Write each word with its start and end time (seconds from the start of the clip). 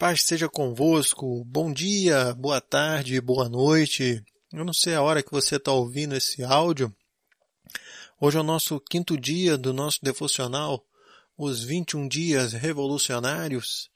Paz 0.00 0.22
seja 0.22 0.48
convosco. 0.48 1.44
Bom 1.44 1.70
dia, 1.70 2.32
boa 2.32 2.58
tarde, 2.58 3.20
boa 3.20 3.50
noite. 3.50 4.24
Eu 4.50 4.64
não 4.64 4.72
sei 4.72 4.94
a 4.94 5.02
hora 5.02 5.22
que 5.22 5.30
você 5.30 5.56
está 5.56 5.72
ouvindo 5.72 6.16
esse 6.16 6.42
áudio. 6.42 6.90
Hoje 8.18 8.38
é 8.38 8.40
o 8.40 8.42
nosso 8.42 8.80
quinto 8.80 9.14
dia 9.14 9.58
do 9.58 9.74
nosso 9.74 9.98
devocional, 10.02 10.82
os 11.36 11.62
21 11.62 12.08
dias 12.08 12.54
revolucionários. 12.54 13.90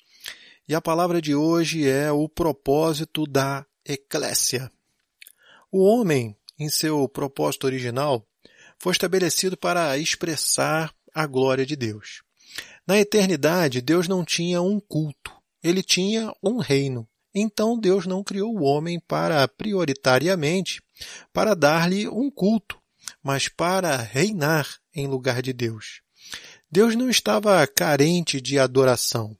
E 0.68 0.74
a 0.74 0.80
palavra 0.82 1.22
de 1.22 1.34
hoje 1.34 1.88
é 1.88 2.12
o 2.12 2.28
propósito 2.28 3.26
da 3.26 3.64
eclésia. 3.82 4.70
O 5.72 5.84
homem, 5.84 6.36
em 6.58 6.68
seu 6.68 7.08
propósito 7.08 7.64
original, 7.64 8.22
foi 8.78 8.92
estabelecido 8.92 9.56
para 9.56 9.96
expressar 9.96 10.94
a 11.14 11.26
glória 11.26 11.64
de 11.64 11.74
Deus. 11.76 12.22
Na 12.86 12.98
eternidade, 12.98 13.80
Deus 13.80 14.06
não 14.06 14.22
tinha 14.22 14.60
um 14.60 14.78
culto 14.78 15.32
ele 15.64 15.82
tinha 15.82 16.30
um 16.42 16.58
reino. 16.58 17.08
Então 17.34 17.78
Deus 17.78 18.06
não 18.06 18.22
criou 18.22 18.54
o 18.54 18.62
homem 18.62 19.00
para 19.00 19.48
prioritariamente 19.48 20.82
para 21.32 21.54
dar-lhe 21.54 22.06
um 22.06 22.30
culto, 22.30 22.78
mas 23.22 23.48
para 23.48 23.96
reinar 23.96 24.68
em 24.94 25.08
lugar 25.08 25.40
de 25.42 25.52
Deus. 25.52 26.02
Deus 26.70 26.94
não 26.94 27.08
estava 27.08 27.66
carente 27.66 28.40
de 28.40 28.58
adoração. 28.58 29.36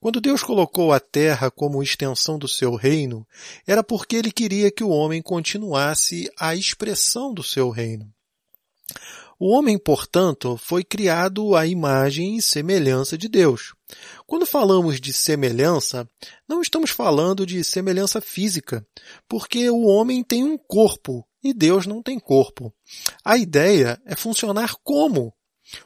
Quando 0.00 0.20
Deus 0.20 0.42
colocou 0.42 0.92
a 0.92 0.98
terra 0.98 1.50
como 1.50 1.82
extensão 1.82 2.38
do 2.38 2.48
seu 2.48 2.74
reino, 2.74 3.26
era 3.66 3.82
porque 3.82 4.16
ele 4.16 4.32
queria 4.32 4.70
que 4.70 4.82
o 4.82 4.88
homem 4.88 5.22
continuasse 5.22 6.30
a 6.38 6.54
expressão 6.54 7.32
do 7.32 7.42
seu 7.42 7.68
reino. 7.70 8.10
O 9.40 9.56
homem, 9.56 9.78
portanto, 9.78 10.58
foi 10.58 10.84
criado 10.84 11.56
à 11.56 11.66
imagem 11.66 12.36
e 12.36 12.42
semelhança 12.42 13.16
de 13.16 13.26
Deus. 13.26 13.72
Quando 14.26 14.44
falamos 14.44 15.00
de 15.00 15.14
semelhança, 15.14 16.06
não 16.46 16.60
estamos 16.60 16.90
falando 16.90 17.46
de 17.46 17.64
semelhança 17.64 18.20
física, 18.20 18.86
porque 19.26 19.70
o 19.70 19.86
homem 19.86 20.22
tem 20.22 20.44
um 20.44 20.58
corpo 20.58 21.26
e 21.42 21.54
Deus 21.54 21.86
não 21.86 22.02
tem 22.02 22.18
corpo. 22.18 22.70
A 23.24 23.38
ideia 23.38 23.98
é 24.04 24.14
funcionar 24.14 24.74
como? 24.84 25.32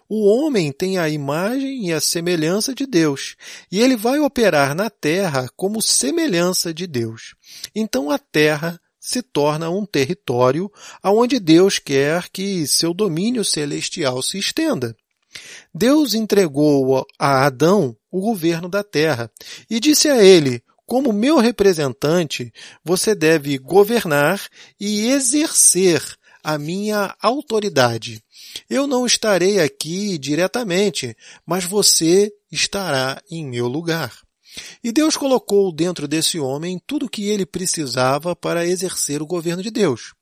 O 0.08 0.26
homem 0.26 0.72
tem 0.72 0.98
a 0.98 1.08
imagem 1.08 1.86
e 1.86 1.92
a 1.92 2.00
semelhança 2.00 2.74
de 2.74 2.86
Deus, 2.86 3.36
e 3.70 3.80
ele 3.80 3.96
vai 3.96 4.18
operar 4.18 4.74
na 4.74 4.90
terra 4.90 5.48
como 5.54 5.80
semelhança 5.80 6.74
de 6.74 6.88
Deus. 6.88 7.36
Então 7.72 8.10
a 8.10 8.18
terra 8.18 8.80
se 9.04 9.20
torna 9.20 9.68
um 9.68 9.84
território 9.84 10.72
aonde 11.02 11.38
Deus 11.38 11.78
quer 11.78 12.30
que 12.30 12.66
seu 12.66 12.94
domínio 12.94 13.44
celestial 13.44 14.22
se 14.22 14.38
estenda. 14.38 14.96
Deus 15.74 16.14
entregou 16.14 17.06
a 17.18 17.44
Adão 17.44 17.94
o 18.10 18.18
governo 18.22 18.66
da 18.66 18.82
terra 18.82 19.30
e 19.68 19.78
disse 19.78 20.08
a 20.08 20.24
ele: 20.24 20.62
como 20.86 21.12
meu 21.12 21.36
representante, 21.36 22.50
você 22.82 23.14
deve 23.14 23.58
governar 23.58 24.40
e 24.80 25.08
exercer 25.08 26.02
a 26.42 26.56
minha 26.56 27.14
autoridade. 27.20 28.22
Eu 28.70 28.86
não 28.86 29.04
estarei 29.04 29.60
aqui 29.60 30.16
diretamente, 30.16 31.14
mas 31.44 31.64
você 31.64 32.32
estará 32.50 33.20
em 33.30 33.44
meu 33.44 33.68
lugar. 33.68 34.23
E 34.82 34.92
Deus 34.92 35.16
colocou 35.16 35.72
dentro 35.72 36.06
desse 36.06 36.38
homem 36.38 36.80
tudo 36.86 37.06
o 37.06 37.08
que 37.08 37.28
ele 37.28 37.46
precisava 37.46 38.36
para 38.36 38.66
exercer 38.66 39.22
o 39.22 39.26
governo 39.26 39.62
de 39.62 39.70
Deus. 39.70 40.14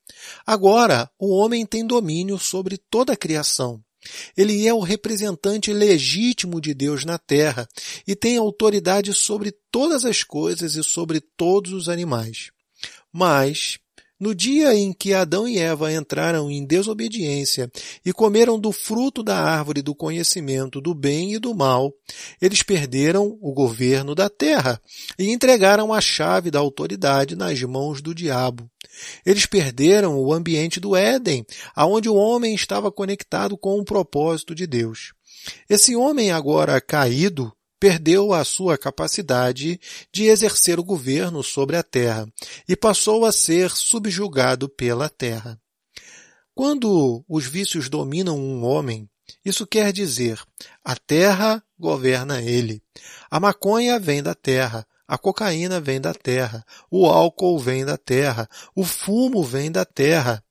Agora, 0.45 1.09
o 1.19 1.29
homem 1.35 1.65
tem 1.65 1.85
domínio 1.85 2.37
sobre 2.37 2.77
toda 2.77 3.13
a 3.13 3.17
criação. 3.17 3.81
Ele 4.35 4.67
é 4.67 4.73
o 4.73 4.79
representante 4.79 5.71
legítimo 5.71 6.59
de 6.59 6.73
Deus 6.73 7.05
na 7.05 7.17
terra 7.17 7.67
e 8.05 8.15
tem 8.15 8.37
autoridade 8.37 9.13
sobre 9.13 9.53
todas 9.71 10.05
as 10.05 10.23
coisas 10.23 10.75
e 10.75 10.83
sobre 10.83 11.21
todos 11.21 11.71
os 11.71 11.87
animais. 11.87 12.51
Mas 13.11 13.79
no 14.19 14.33
dia 14.33 14.73
em 14.73 14.93
que 14.93 15.13
Adão 15.13 15.47
e 15.47 15.57
Eva 15.57 15.91
entraram 15.91 16.49
em 16.49 16.65
desobediência 16.65 17.71
e 18.05 18.13
comeram 18.13 18.59
do 18.59 18.71
fruto 18.71 19.21
da 19.21 19.37
árvore 19.37 19.81
do 19.81 19.93
conhecimento 19.93 20.79
do 20.79 20.93
bem 20.93 21.33
e 21.33 21.39
do 21.39 21.53
mal, 21.53 21.93
eles 22.41 22.63
perderam 22.63 23.37
o 23.41 23.53
governo 23.53 24.15
da 24.15 24.29
terra 24.29 24.79
e 25.17 25.31
entregaram 25.31 25.93
a 25.93 25.99
chave 25.99 26.49
da 26.49 26.59
autoridade 26.59 27.35
nas 27.35 27.61
mãos 27.63 28.01
do 28.01 28.13
diabo. 28.13 28.69
Eles 29.25 29.45
perderam 29.45 30.17
o 30.17 30.33
ambiente 30.33 30.79
do 30.79 30.95
Éden, 30.95 31.45
aonde 31.75 32.07
o 32.07 32.15
homem 32.15 32.53
estava 32.53 32.91
conectado 32.91 33.57
com 33.57 33.79
o 33.79 33.85
propósito 33.85 34.53
de 34.53 34.67
Deus. 34.67 35.13
Esse 35.69 35.95
homem 35.95 36.31
agora 36.31 36.79
caído 36.79 37.51
perdeu 37.83 38.31
a 38.31 38.45
sua 38.45 38.77
capacidade 38.77 39.77
de 40.09 40.23
exercer 40.27 40.79
o 40.79 40.83
governo 40.85 41.43
sobre 41.43 41.75
a 41.75 41.83
terra 41.83 42.25
e 42.65 42.77
passou 42.77 43.25
a 43.25 43.31
ser 43.33 43.71
subjugado 43.71 44.69
pela 44.69 45.09
terra. 45.09 45.59
Quando 46.55 47.25
os 47.27 47.45
vícios 47.45 47.89
dominam 47.89 48.39
um 48.39 48.63
homem, 48.63 49.09
isso 49.43 49.67
quer 49.67 49.91
dizer 49.91 50.41
a 50.81 50.95
terra 50.95 51.61
governa 51.77 52.41
ele. 52.41 52.81
A 53.29 53.37
maconha 53.37 53.99
vem 53.99 54.23
da 54.23 54.33
terra, 54.33 54.87
a 55.05 55.17
cocaína 55.17 55.81
vem 55.81 55.99
da 55.99 56.13
terra, 56.13 56.65
o 56.89 57.05
álcool 57.05 57.59
vem 57.59 57.83
da 57.83 57.97
terra, 57.97 58.47
o 58.73 58.85
fumo 58.85 59.43
vem 59.43 59.69
da 59.69 59.83
terra. 59.83 60.41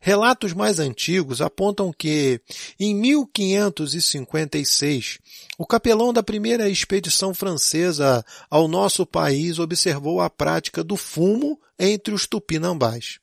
Relatos 0.00 0.52
mais 0.52 0.78
antigos 0.78 1.40
apontam 1.40 1.92
que, 1.92 2.40
em 2.78 2.94
1556, 2.94 5.18
o 5.56 5.66
capelão 5.66 6.12
da 6.12 6.22
primeira 6.22 6.68
expedição 6.68 7.34
francesa 7.34 8.24
ao 8.50 8.68
nosso 8.68 9.06
país 9.06 9.58
observou 9.58 10.20
a 10.20 10.30
prática 10.30 10.84
do 10.84 10.96
fumo 10.96 11.58
entre 11.78 12.14
os 12.14 12.26
tupinambás. 12.26 13.18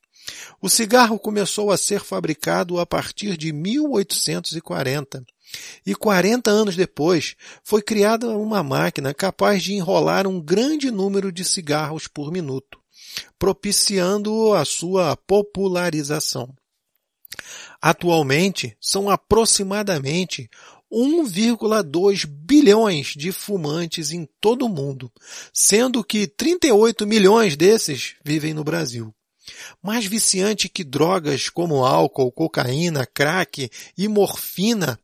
O 0.61 0.69
cigarro 0.69 1.19
começou 1.19 1.71
a 1.71 1.77
ser 1.77 2.01
fabricado 2.01 2.79
a 2.79 2.85
partir 2.85 3.38
de 3.38 3.53
1840 3.53 5.23
e 5.85 5.94
40 5.94 6.49
anos 6.49 6.75
depois 6.75 7.35
foi 7.63 7.81
criada 7.81 8.27
uma 8.29 8.63
máquina 8.63 9.13
capaz 9.13 9.63
de 9.63 9.73
enrolar 9.73 10.27
um 10.27 10.41
grande 10.41 10.89
número 10.89 11.31
de 11.31 11.45
cigarros 11.45 12.07
por 12.07 12.31
minuto 12.31 12.79
propiciando 13.37 14.53
a 14.53 14.65
sua 14.65 15.15
popularização. 15.15 16.53
Atualmente, 17.81 18.75
são 18.79 19.09
aproximadamente 19.09 20.49
1,2 20.91 22.25
bilhões 22.25 23.07
de 23.15 23.31
fumantes 23.31 24.11
em 24.11 24.27
todo 24.39 24.65
o 24.65 24.69
mundo, 24.69 25.11
sendo 25.53 26.03
que 26.03 26.27
38 26.27 27.05
milhões 27.05 27.55
desses 27.55 28.15
vivem 28.23 28.53
no 28.53 28.63
Brasil. 28.63 29.13
Mais 29.81 30.05
viciante 30.05 30.69
que 30.69 30.83
drogas 30.83 31.49
como 31.49 31.85
álcool, 31.85 32.31
cocaína, 32.31 33.05
crack 33.05 33.69
e 33.97 34.07
morfina, 34.07 34.99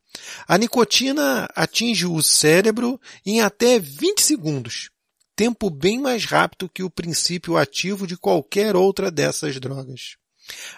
a 0.48 0.58
nicotina 0.58 1.48
atinge 1.54 2.06
o 2.06 2.20
cérebro 2.22 3.00
em 3.24 3.40
até 3.40 3.78
20 3.78 4.20
segundos, 4.20 4.90
tempo 5.34 5.70
bem 5.70 6.00
mais 6.00 6.24
rápido 6.24 6.68
que 6.68 6.82
o 6.82 6.90
princípio 6.90 7.56
ativo 7.56 8.06
de 8.06 8.16
qualquer 8.16 8.76
outra 8.76 9.10
dessas 9.10 9.58
drogas. 9.58 10.16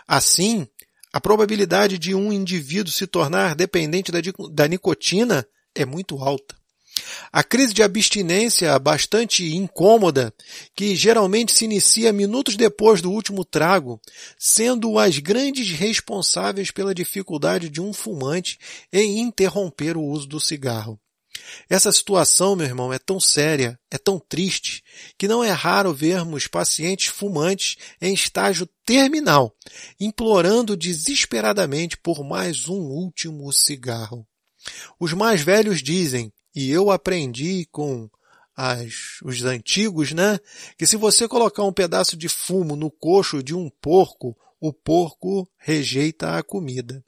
Assim, 0.07 0.67
a 1.13 1.21
probabilidade 1.21 1.99
de 1.99 2.15
um 2.15 2.33
indivíduo 2.33 2.93
se 2.93 3.07
tornar 3.07 3.55
dependente 3.55 4.11
da, 4.11 4.19
da 4.53 4.69
nicotina 4.69 5.47
é 5.75 5.85
muito 5.85 6.19
alta. 6.19 6.57
A 7.33 7.43
crise 7.43 7.75
de 7.75 7.83
abstinência 7.83 8.79
bastante 8.79 9.55
incômoda, 9.55 10.33
que 10.77 10.95
geralmente 10.95 11.53
se 11.53 11.65
inicia 11.65 12.13
minutos 12.13 12.57
depois 12.57 13.03
do 13.03 13.11
último 13.11 13.45
trago, 13.45 14.01
sendo 14.39 14.99
as 14.99 15.19
grandes 15.19 15.71
responsáveis 15.71 16.71
pela 16.71 16.95
dificuldade 16.95 17.69
de 17.69 17.81
um 17.81 17.93
fumante 17.93 18.59
em 18.93 19.19
interromper 19.19 19.97
o 19.97 20.03
uso 20.03 20.29
do 20.29 20.39
cigarro. 20.39 20.99
Essa 21.69 21.93
situação, 21.93 22.57
meu 22.57 22.67
irmão, 22.67 22.93
é 22.93 22.99
tão 22.99 23.19
séria, 23.19 23.79
é 23.91 23.99
tão 23.99 24.19
triste, 24.19 24.83
que 25.19 25.29
não 25.29 25.43
é 25.43 25.51
raro 25.51 25.93
vermos 25.93 26.47
pacientes 26.47 27.07
fumantes 27.07 27.77
em 28.01 28.15
estágio 28.15 28.69
terminal, 28.85 29.55
implorando 29.99 30.77
desesperadamente 30.77 31.97
por 31.97 32.23
mais 32.25 32.69
um 32.69 32.81
último 32.81 33.53
cigarro. 33.53 34.27
Os 34.99 35.13
mais 35.13 35.43
velhos 35.43 35.83
dizem, 35.83 36.33
e 36.55 36.71
eu 36.71 36.91
aprendi 36.91 37.67
com 37.71 38.09
as, 38.57 39.21
os 39.25 39.45
antigos, 39.45 40.13
né? 40.13 40.39
Que 40.79 40.87
se 40.87 40.97
você 40.97 41.27
colocar 41.27 41.65
um 41.65 41.73
pedaço 41.73 42.17
de 42.17 42.29
fumo 42.29 42.77
no 42.77 42.91
coxo 42.91 43.43
de 43.43 43.55
um 43.55 43.69
porco, 43.81 44.37
o 44.61 44.73
porco 44.73 45.47
rejeita 45.59 46.39
a 46.39 46.43
comida. 46.43 47.05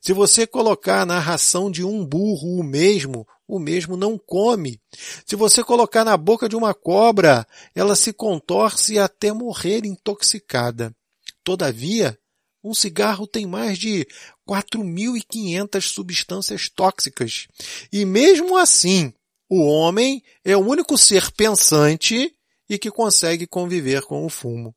Se 0.00 0.12
você 0.12 0.46
colocar 0.46 1.04
na 1.04 1.18
ração 1.18 1.70
de 1.70 1.82
um 1.82 2.04
burro 2.04 2.60
o 2.60 2.62
mesmo, 2.62 3.26
o 3.50 3.58
mesmo 3.58 3.96
não 3.96 4.16
come. 4.16 4.80
Se 5.26 5.34
você 5.34 5.64
colocar 5.64 6.04
na 6.04 6.16
boca 6.16 6.48
de 6.48 6.54
uma 6.54 6.72
cobra, 6.72 7.44
ela 7.74 7.96
se 7.96 8.12
contorce 8.12 8.96
até 8.96 9.32
morrer 9.32 9.84
intoxicada. 9.84 10.94
Todavia, 11.42 12.16
um 12.62 12.72
cigarro 12.72 13.26
tem 13.26 13.46
mais 13.46 13.76
de 13.76 14.06
4.500 14.48 15.80
substâncias 15.80 16.68
tóxicas. 16.68 17.48
E 17.92 18.04
mesmo 18.04 18.56
assim, 18.56 19.12
o 19.48 19.64
homem 19.64 20.22
é 20.44 20.56
o 20.56 20.60
único 20.60 20.96
ser 20.96 21.32
pensante 21.32 22.32
e 22.68 22.78
que 22.78 22.90
consegue 22.90 23.48
conviver 23.48 24.02
com 24.02 24.24
o 24.24 24.30
fumo. 24.30 24.72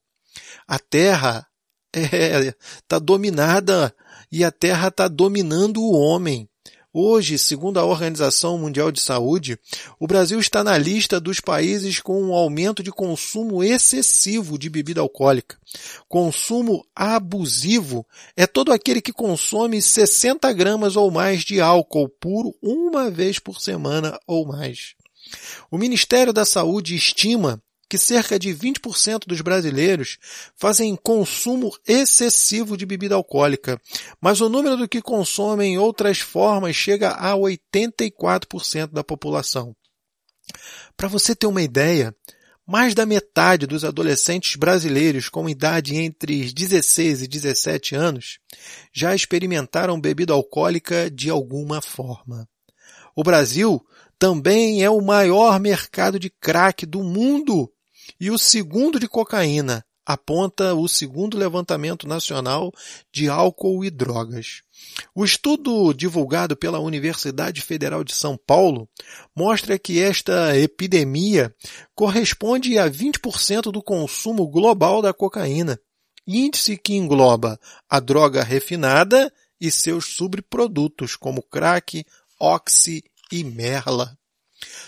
A 0.67 0.79
Terra 0.79 1.45
está 1.95 2.17
é, 2.17 2.55
tá 2.87 2.97
dominada 2.97 3.95
e 4.31 4.43
a 4.43 4.51
Terra 4.51 4.87
está 4.87 5.07
dominando 5.07 5.79
o 5.79 5.91
homem. 5.91 6.49
Hoje, 6.95 7.40
segundo 7.40 7.80
a 7.80 7.86
Organização 7.86 8.56
Mundial 8.56 8.92
de 8.92 9.01
Saúde, 9.01 9.57
o 10.00 10.06
Brasil 10.06 10.40
está 10.40 10.63
na 10.63 10.78
lista 10.78 11.19
dos 11.19 11.40
países 11.40 12.00
com 12.00 12.22
um 12.22 12.36
aumento 12.36 12.84
de 12.84 12.92
consumo 12.92 13.63
excessivo 13.63 14.60
de 14.60 14.69
bebida 14.69 15.01
alcoólica. 15.01 15.57
Consumo 16.07 16.86
abusivo 16.95 18.06
é 18.38 18.45
todo 18.45 18.72
aquele 18.72 19.01
que 19.01 19.12
consome 19.12 19.81
60 19.81 20.54
gramas 20.54 20.95
ou 20.95 21.10
mais 21.10 21.42
de 21.42 21.60
álcool 21.60 22.07
puro 22.07 22.54
uma 22.62 23.10
vez 23.10 23.40
por 23.40 23.60
semana 23.60 24.19
ou 24.28 24.45
mais. 24.45 24.94
O 25.72 25.80
Ministério 25.80 26.31
da 26.31 26.45
Saúde 26.45 26.95
estima 26.95 27.60
que 27.94 27.98
cerca 28.00 28.40
de 28.40 28.50
20% 28.50 29.28
dos 29.28 29.40
brasileiros 29.42 30.18
fazem 30.57 30.95
consumo 30.95 31.72
excessivo 31.88 32.75
de 32.75 32.88
bebida 32.88 33.13
alcoólica, 33.13 33.80
mas 34.19 34.42
o 34.42 34.50
número 34.50 34.75
do 34.75 34.88
que 34.88 35.00
consomem 35.00 35.75
em 35.75 35.78
outras 35.78 36.18
formas 36.18 36.75
chega 36.75 37.12
a 37.12 37.34
84% 37.36 38.88
da 38.88 39.04
população. 39.04 39.75
Para 40.98 41.07
você 41.07 41.36
ter 41.36 41.45
uma 41.45 41.62
ideia, 41.62 42.16
mais 42.66 42.95
da 42.95 43.06
metade 43.06 43.68
dos 43.68 43.86
adolescentes 43.86 44.56
brasileiros 44.56 45.30
com 45.30 45.48
idade 45.48 45.95
entre 45.95 46.51
16 46.51 47.22
e 47.22 47.28
17 47.28 47.94
anos 47.94 48.40
já 48.92 49.13
experimentaram 49.13 50.01
bebida 50.01 50.34
alcoólica 50.34 51.12
de 51.12 51.30
alguma 51.30 51.80
forma. 51.80 52.50
O 53.16 53.22
Brasil 53.22 53.86
também 54.18 54.84
é 54.84 54.90
o 54.90 55.00
maior 55.00 55.60
mercado 55.60 56.18
de 56.18 56.31
crack 56.31 56.88
do 56.88 57.04
mundo 57.04 57.69
e 58.23 58.31
o 58.31 58.37
segundo 58.37 59.01
de 59.01 59.05
cocaína, 59.05 59.85
aponta 60.05 60.73
o 60.73 60.87
segundo 60.87 61.37
levantamento 61.37 62.07
nacional 62.07 62.71
de 63.11 63.27
álcool 63.27 63.83
e 63.83 63.89
drogas. 63.89 64.61
O 65.13 65.25
estudo 65.25 65.93
divulgado 65.93 66.55
pela 66.55 66.79
Universidade 66.79 67.59
Federal 67.59 68.01
de 68.01 68.13
São 68.13 68.37
Paulo 68.37 68.87
mostra 69.35 69.77
que 69.77 69.99
esta 69.99 70.57
epidemia 70.57 71.53
corresponde 71.93 72.79
a 72.79 72.89
20% 72.89 73.73
do 73.73 73.83
consumo 73.83 74.47
global 74.47 75.01
da 75.01 75.13
cocaína, 75.13 75.77
índice 76.25 76.77
que 76.77 76.93
engloba 76.93 77.59
a 77.89 77.99
droga 77.99 78.41
refinada 78.41 79.29
e 79.59 79.69
seus 79.69 80.15
subprodutos 80.15 81.17
como 81.17 81.43
crack, 81.43 82.05
oxi 82.39 83.03
e 83.29 83.43
merla. 83.43 84.17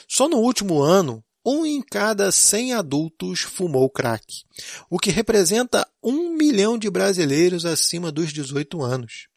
Só 0.07 0.29
no 0.29 0.37
último 0.37 0.81
ano, 0.81 1.21
um 1.45 1.65
em 1.65 1.81
cada 1.81 2.31
100 2.31 2.73
adultos 2.73 3.41
fumou 3.41 3.89
crack, 3.89 4.43
o 4.89 4.97
que 4.97 5.11
representa 5.11 5.87
um 6.01 6.31
milhão 6.31 6.77
de 6.77 6.89
brasileiros 6.89 7.65
acima 7.65 8.11
dos 8.11 8.33
18 8.33 8.81
anos. 8.81 9.27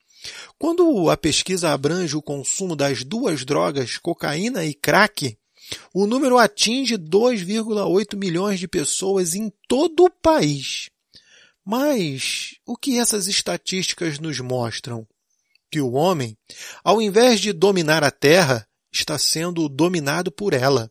Quando 0.59 1.11
a 1.11 1.17
pesquisa 1.17 1.71
abrange 1.71 2.17
o 2.17 2.23
consumo 2.23 2.75
das 2.75 3.05
duas 3.05 3.45
drogas, 3.45 3.99
cocaína 3.99 4.65
e 4.65 4.75
crack, 4.75 5.37
o 5.93 6.07
número 6.07 6.39
atinge 6.39 6.97
2,8 6.97 8.17
milhões 8.17 8.59
de 8.59 8.67
pessoas 8.67 9.35
em 9.35 9.53
todo 9.69 10.05
o 10.05 10.11
país. 10.11 10.89
Mas 11.65 12.55
o 12.65 12.77
que 12.77 12.99
essas 12.99 13.27
estatísticas 13.27 14.19
nos 14.19 14.41
mostram? 14.41 15.07
Que 15.71 15.81
o 15.81 15.93
homem, 15.93 16.37
ao 16.83 17.03
invés 17.03 17.41
de 17.41 17.53
dominar 17.53 18.03
a 18.03 18.11
terra, 18.11 18.67
está 18.91 19.19
sendo 19.19 19.69
dominado 19.69 20.33
por 20.33 20.55
ela. 20.55 20.91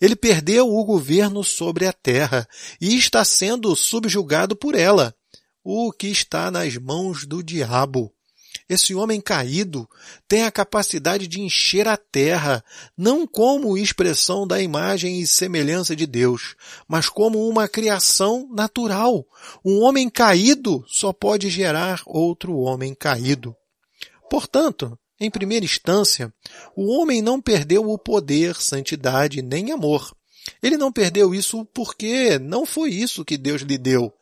Ele 0.00 0.16
perdeu 0.16 0.68
o 0.68 0.84
governo 0.84 1.44
sobre 1.44 1.86
a 1.86 1.92
terra 1.92 2.48
e 2.80 2.96
está 2.96 3.24
sendo 3.24 3.74
subjugado 3.76 4.56
por 4.56 4.74
ela, 4.74 5.14
o 5.62 5.92
que 5.92 6.08
está 6.08 6.50
nas 6.50 6.76
mãos 6.76 7.24
do 7.24 7.42
diabo. 7.42 8.12
Esse 8.68 8.94
homem 8.94 9.20
caído 9.20 9.88
tem 10.26 10.44
a 10.44 10.50
capacidade 10.50 11.26
de 11.26 11.40
encher 11.40 11.86
a 11.88 11.96
terra, 11.96 12.64
não 12.96 13.26
como 13.26 13.76
expressão 13.76 14.46
da 14.46 14.60
imagem 14.60 15.20
e 15.20 15.26
semelhança 15.26 15.94
de 15.94 16.06
Deus, 16.06 16.54
mas 16.88 17.08
como 17.08 17.48
uma 17.48 17.68
criação 17.68 18.48
natural. 18.50 19.26
Um 19.64 19.80
homem 19.82 20.08
caído 20.08 20.84
só 20.86 21.12
pode 21.12 21.50
gerar 21.50 22.02
outro 22.06 22.56
homem 22.56 22.94
caído. 22.94 23.54
Portanto, 24.30 24.98
em 25.22 25.30
primeira 25.30 25.64
instância, 25.64 26.32
o 26.76 26.90
homem 26.92 27.22
não 27.22 27.40
perdeu 27.40 27.88
o 27.88 27.98
poder, 27.98 28.56
santidade 28.56 29.40
nem 29.40 29.70
amor. 29.70 30.14
Ele 30.62 30.76
não 30.76 30.92
perdeu 30.92 31.34
isso 31.34 31.64
porque 31.66 32.38
não 32.38 32.66
foi 32.66 32.90
isso 32.90 33.24
que 33.24 33.36
Deus 33.36 33.62
lhe 33.62 33.78
deu. 33.78 34.12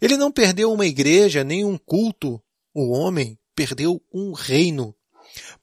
Ele 0.00 0.16
não 0.16 0.30
perdeu 0.30 0.72
uma 0.72 0.86
igreja 0.86 1.42
nem 1.42 1.64
um 1.64 1.78
culto. 1.78 2.40
O 2.74 2.90
homem 2.90 3.38
perdeu 3.54 4.02
um 4.12 4.32
reino. 4.32 4.94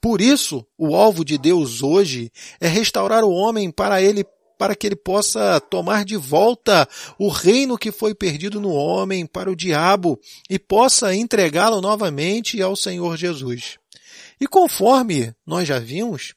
Por 0.02 0.22
isso, 0.22 0.66
o 0.78 0.96
alvo 0.96 1.24
de 1.24 1.38
Deus 1.38 1.84
hoje 1.84 2.32
é 2.60 2.68
restaurar 2.68 3.24
o 3.24 3.32
homem 3.32 3.70
para 3.70 4.02
ele 4.02 4.26
para 4.58 4.76
que 4.76 4.88
ele 4.88 4.96
possa 4.96 5.60
tomar 5.60 6.04
de 6.04 6.18
volta 6.18 6.88
o 7.20 7.30
reino 7.30 7.78
que 7.78 7.92
foi 7.92 8.16
perdido 8.16 8.60
no 8.60 8.72
homem 8.72 9.26
para 9.26 9.52
o 9.52 9.56
diabo 9.56 10.20
e 10.50 10.58
possa 10.58 11.14
entregá-lo 11.14 11.80
novamente 11.80 12.60
ao 12.62 12.76
Senhor 12.76 13.16
Jesus. 13.18 13.78
E 14.40 14.48
conforme 14.48 15.34
nós 15.46 15.68
já 15.68 15.80
vimos, 15.80 16.34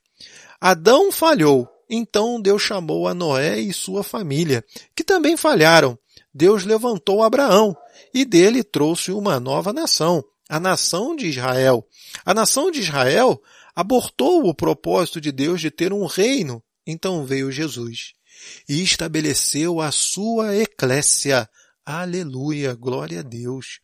Adão 0.60 1.10
falhou. 1.10 1.68
Então 1.88 2.40
Deus 2.40 2.62
chamou 2.62 3.08
a 3.08 3.14
Noé 3.14 3.58
e 3.58 3.72
sua 3.72 4.04
família, 4.04 4.64
que 4.94 5.02
também 5.02 5.36
falharam. 5.36 5.98
Deus 6.32 6.64
levantou 6.64 7.22
Abraão 7.22 7.76
e 8.14 8.24
dele 8.24 8.62
trouxe 8.62 9.10
uma 9.10 9.40
nova 9.40 9.72
nação, 9.72 10.24
a 10.48 10.60
nação 10.60 11.16
de 11.16 11.26
Israel. 11.26 11.84
A 12.24 12.32
nação 12.32 12.70
de 12.70 12.80
Israel 12.80 13.40
abortou 13.74 14.46
o 14.46 14.54
propósito 14.54 15.20
de 15.20 15.32
Deus 15.32 15.60
de 15.60 15.70
ter 15.70 15.92
um 15.92 16.06
reino. 16.06 16.62
Então 16.86 17.24
veio 17.24 17.50
Jesus 17.50 18.12
e 18.68 18.82
estabeleceu 18.82 19.80
a 19.80 19.90
sua 19.90 20.56
eclésia. 20.56 21.48
Aleluia, 21.84 22.74
glória 22.74 23.20
a 23.20 23.22
Deus. 23.22 23.80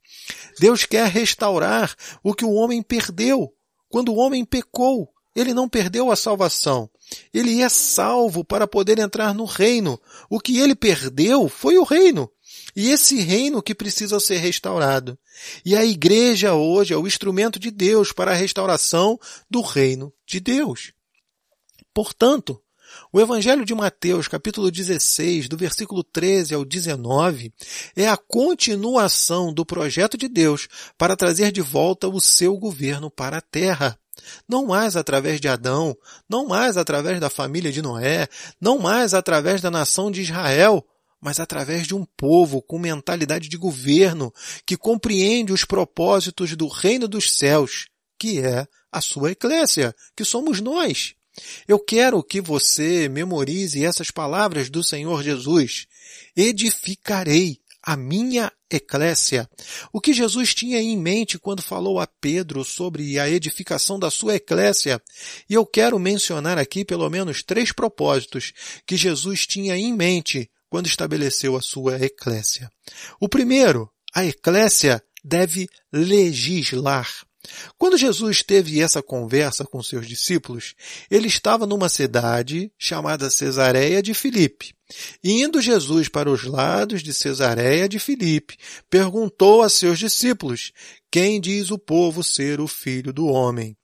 Deus 0.60 0.84
quer 0.84 1.08
restaurar 1.08 1.94
o 2.22 2.34
que 2.34 2.44
o 2.44 2.52
homem 2.52 2.82
perdeu. 2.82 3.52
Quando 3.96 4.12
o 4.12 4.16
homem 4.16 4.44
pecou, 4.44 5.10
ele 5.34 5.54
não 5.54 5.66
perdeu 5.66 6.10
a 6.10 6.16
salvação. 6.16 6.90
Ele 7.32 7.62
é 7.62 7.68
salvo 7.70 8.44
para 8.44 8.66
poder 8.66 8.98
entrar 8.98 9.32
no 9.32 9.46
reino. 9.46 9.98
O 10.28 10.38
que 10.38 10.58
ele 10.58 10.74
perdeu 10.74 11.48
foi 11.48 11.78
o 11.78 11.82
reino. 11.82 12.30
E 12.76 12.90
esse 12.90 13.18
reino 13.22 13.62
que 13.62 13.74
precisa 13.74 14.20
ser 14.20 14.36
restaurado. 14.36 15.18
E 15.64 15.74
a 15.74 15.82
igreja 15.82 16.52
hoje 16.52 16.92
é 16.92 16.96
o 16.98 17.06
instrumento 17.06 17.58
de 17.58 17.70
Deus 17.70 18.12
para 18.12 18.32
a 18.32 18.34
restauração 18.34 19.18
do 19.50 19.62
reino 19.62 20.12
de 20.26 20.40
Deus. 20.40 20.92
Portanto, 21.94 22.62
o 23.16 23.20
Evangelho 23.20 23.64
de 23.64 23.74
Mateus, 23.74 24.28
capítulo 24.28 24.70
16, 24.70 25.48
do 25.48 25.56
versículo 25.56 26.04
13 26.04 26.54
ao 26.54 26.66
19, 26.66 27.50
é 27.96 28.06
a 28.06 28.14
continuação 28.14 29.54
do 29.54 29.64
projeto 29.64 30.18
de 30.18 30.28
Deus 30.28 30.68
para 30.98 31.16
trazer 31.16 31.50
de 31.50 31.62
volta 31.62 32.08
o 32.08 32.20
seu 32.20 32.58
governo 32.58 33.10
para 33.10 33.38
a 33.38 33.40
terra. 33.40 33.98
Não 34.46 34.66
mais 34.66 34.96
através 34.96 35.40
de 35.40 35.48
Adão, 35.48 35.96
não 36.28 36.46
mais 36.46 36.76
através 36.76 37.18
da 37.18 37.30
família 37.30 37.72
de 37.72 37.80
Noé, 37.80 38.28
não 38.60 38.78
mais 38.78 39.14
através 39.14 39.62
da 39.62 39.70
nação 39.70 40.10
de 40.10 40.20
Israel, 40.20 40.86
mas 41.18 41.40
através 41.40 41.86
de 41.86 41.94
um 41.94 42.04
povo 42.18 42.60
com 42.60 42.78
mentalidade 42.78 43.48
de 43.48 43.56
governo 43.56 44.30
que 44.66 44.76
compreende 44.76 45.54
os 45.54 45.64
propósitos 45.64 46.54
do 46.54 46.68
reino 46.68 47.08
dos 47.08 47.32
céus, 47.32 47.86
que 48.18 48.40
é 48.40 48.68
a 48.92 49.00
sua 49.00 49.30
eclésia, 49.30 49.96
que 50.14 50.22
somos 50.22 50.60
nós. 50.60 51.15
Eu 51.66 51.78
quero 51.78 52.22
que 52.22 52.40
você 52.40 53.08
memorize 53.08 53.84
essas 53.84 54.10
palavras 54.10 54.70
do 54.70 54.82
Senhor 54.82 55.22
Jesus. 55.22 55.86
Edificarei 56.36 57.58
a 57.82 57.96
minha 57.96 58.52
eclésia. 58.68 59.48
O 59.92 60.00
que 60.00 60.12
Jesus 60.12 60.52
tinha 60.52 60.80
em 60.80 60.98
mente 60.98 61.38
quando 61.38 61.62
falou 61.62 62.00
a 62.00 62.06
Pedro 62.06 62.64
sobre 62.64 63.18
a 63.18 63.30
edificação 63.30 63.98
da 63.98 64.10
sua 64.10 64.34
eclésia. 64.34 65.00
E 65.48 65.54
eu 65.54 65.64
quero 65.64 65.98
mencionar 65.98 66.58
aqui 66.58 66.84
pelo 66.84 67.08
menos 67.08 67.44
três 67.44 67.70
propósitos 67.70 68.52
que 68.84 68.96
Jesus 68.96 69.46
tinha 69.46 69.76
em 69.76 69.94
mente 69.94 70.50
quando 70.68 70.86
estabeleceu 70.88 71.56
a 71.56 71.62
sua 71.62 71.96
eclésia. 72.04 72.68
O 73.20 73.28
primeiro, 73.28 73.88
a 74.12 74.24
eclésia 74.24 75.00
deve 75.24 75.68
legislar. 75.92 77.08
Quando 77.78 77.96
Jesus 77.96 78.42
teve 78.42 78.80
essa 78.80 79.02
conversa 79.02 79.64
com 79.64 79.82
seus 79.82 80.06
discípulos, 80.06 80.74
ele 81.10 81.28
estava 81.28 81.66
numa 81.66 81.88
cidade 81.88 82.72
chamada 82.78 83.30
Cesareia 83.30 84.02
de 84.02 84.14
Filipe. 84.14 84.74
Indo 85.22 85.60
Jesus 85.60 86.08
para 86.08 86.30
os 86.30 86.44
lados 86.44 87.02
de 87.02 87.12
Cesareia 87.12 87.88
de 87.88 87.98
Filipe, 87.98 88.56
perguntou 88.88 89.62
a 89.62 89.68
seus 89.68 89.98
discípulos: 89.98 90.72
Quem 91.10 91.40
diz 91.40 91.70
o 91.70 91.78
povo 91.78 92.22
ser 92.22 92.60
o 92.60 92.68
filho 92.68 93.12
do 93.12 93.26
homem? 93.26 93.76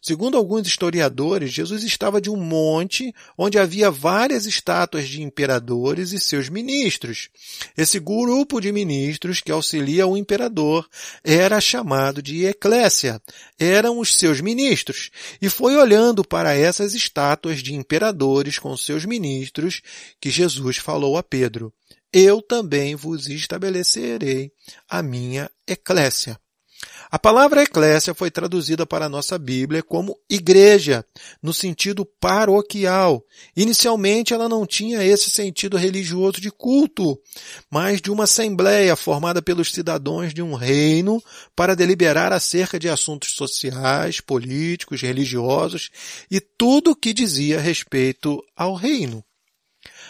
Segundo 0.00 0.36
alguns 0.36 0.68
historiadores, 0.68 1.52
Jesus 1.52 1.82
estava 1.82 2.20
de 2.20 2.30
um 2.30 2.36
monte 2.36 3.12
onde 3.36 3.58
havia 3.58 3.90
várias 3.90 4.46
estátuas 4.46 5.08
de 5.08 5.20
imperadores 5.20 6.12
e 6.12 6.20
seus 6.20 6.48
ministros. 6.48 7.28
Esse 7.76 7.98
grupo 7.98 8.60
de 8.60 8.70
ministros 8.70 9.40
que 9.40 9.50
auxilia 9.50 10.06
o 10.06 10.16
imperador 10.16 10.88
era 11.24 11.60
chamado 11.60 12.22
de 12.22 12.44
eclésia. 12.44 13.20
Eram 13.58 13.98
os 13.98 14.16
seus 14.16 14.40
ministros. 14.40 15.10
E 15.42 15.48
foi 15.48 15.76
olhando 15.76 16.24
para 16.24 16.54
essas 16.54 16.94
estátuas 16.94 17.60
de 17.60 17.74
imperadores 17.74 18.60
com 18.60 18.76
seus 18.76 19.04
ministros 19.04 19.82
que 20.20 20.30
Jesus 20.30 20.76
falou 20.76 21.16
a 21.16 21.22
Pedro: 21.22 21.72
Eu 22.12 22.40
também 22.40 22.94
vos 22.94 23.26
estabelecerei 23.26 24.52
a 24.88 25.02
minha 25.02 25.50
eclésia. 25.66 26.38
A 27.10 27.18
palavra 27.18 27.62
eclésia 27.62 28.14
foi 28.14 28.30
traduzida 28.30 28.84
para 28.84 29.06
a 29.06 29.08
nossa 29.08 29.38
Bíblia 29.38 29.82
como 29.82 30.18
igreja, 30.28 31.04
no 31.40 31.52
sentido 31.52 32.04
paroquial. 32.04 33.24
Inicialmente 33.56 34.34
ela 34.34 34.48
não 34.48 34.66
tinha 34.66 35.04
esse 35.04 35.30
sentido 35.30 35.76
religioso 35.76 36.40
de 36.40 36.50
culto, 36.50 37.16
mas 37.70 38.00
de 38.00 38.10
uma 38.10 38.24
assembleia 38.24 38.96
formada 38.96 39.40
pelos 39.40 39.72
cidadãos 39.72 40.34
de 40.34 40.42
um 40.42 40.54
reino 40.54 41.22
para 41.54 41.76
deliberar 41.76 42.32
acerca 42.32 42.78
de 42.78 42.88
assuntos 42.88 43.34
sociais, 43.34 44.20
políticos, 44.20 45.00
religiosos 45.00 45.90
e 46.28 46.40
tudo 46.40 46.90
o 46.90 46.96
que 46.96 47.12
dizia 47.12 47.60
respeito 47.60 48.42
ao 48.56 48.74
reino. 48.74 49.24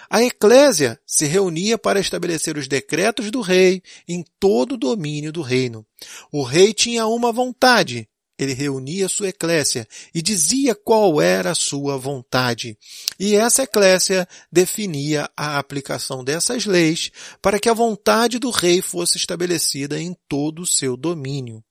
A 0.09 0.23
eclésia 0.23 1.01
se 1.07 1.27
reunia 1.27 1.77
para 1.77 2.01
estabelecer 2.01 2.57
os 2.57 2.69
decretos 2.69 3.31
do 3.31 3.41
rei 3.41 3.83
em 4.07 4.25
todo 4.39 4.73
o 4.73 4.79
domínio 4.79 5.33
do 5.33 5.43
reino. 5.43 5.85
O 6.31 6.43
rei 6.43 6.73
tinha 6.73 7.07
uma 7.07 7.33
vontade. 7.33 8.09
Ele 8.39 8.53
reunia 8.53 9.09
sua 9.09 9.29
eclésia 9.29 9.89
e 10.15 10.21
dizia 10.21 10.75
qual 10.75 11.23
era 11.23 11.53
a 11.53 11.55
sua 11.55 11.97
vontade. 11.97 12.77
E 13.19 13.35
essa 13.35 13.63
eclésia 13.63 14.29
definia 14.53 15.31
a 15.35 15.59
aplicação 15.59 16.23
dessas 16.23 16.67
leis 16.67 17.11
para 17.41 17.59
que 17.59 17.69
a 17.69 17.75
vontade 17.75 18.39
do 18.39 18.51
rei 18.51 18.83
fosse 18.83 19.17
estabelecida 19.17 19.99
em 19.99 20.15
todo 20.29 20.63
o 20.63 20.67
seu 20.67 20.99
domínio. 20.99 21.65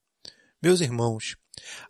Meus 0.62 0.82
irmãos, 0.82 1.36